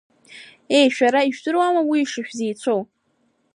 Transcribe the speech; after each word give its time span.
Еи, 0.77 0.87
шәара 0.95 1.21
ижәдыруама 1.27 1.81
уи 1.89 2.09
шышәзеицәоу? 2.11 2.81